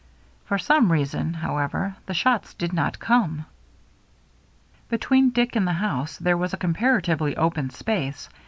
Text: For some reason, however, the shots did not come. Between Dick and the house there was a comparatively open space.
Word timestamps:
For 0.45 0.57
some 0.57 0.91
reason, 0.91 1.35
however, 1.35 1.95
the 2.07 2.15
shots 2.15 2.55
did 2.55 2.73
not 2.73 2.97
come. 2.97 3.45
Between 4.89 5.29
Dick 5.29 5.55
and 5.55 5.67
the 5.67 5.73
house 5.73 6.17
there 6.17 6.37
was 6.37 6.55
a 6.55 6.57
comparatively 6.57 7.37
open 7.37 7.69
space. 7.69 8.27